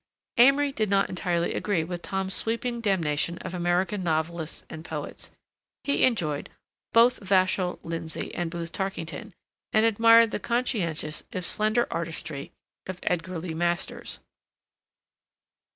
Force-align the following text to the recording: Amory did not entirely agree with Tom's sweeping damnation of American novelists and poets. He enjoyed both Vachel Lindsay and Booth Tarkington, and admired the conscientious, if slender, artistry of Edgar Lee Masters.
Amory 0.37 0.71
did 0.71 0.89
not 0.89 1.09
entirely 1.09 1.53
agree 1.53 1.83
with 1.83 2.01
Tom's 2.01 2.33
sweeping 2.33 2.81
damnation 2.81 3.37
of 3.41 3.53
American 3.53 4.03
novelists 4.03 4.63
and 4.67 4.83
poets. 4.83 5.29
He 5.83 6.05
enjoyed 6.05 6.49
both 6.91 7.19
Vachel 7.19 7.77
Lindsay 7.83 8.33
and 8.33 8.49
Booth 8.49 8.71
Tarkington, 8.71 9.31
and 9.71 9.85
admired 9.85 10.31
the 10.31 10.39
conscientious, 10.39 11.21
if 11.31 11.45
slender, 11.45 11.85
artistry 11.91 12.51
of 12.87 12.99
Edgar 13.03 13.37
Lee 13.37 13.53
Masters. 13.53 14.19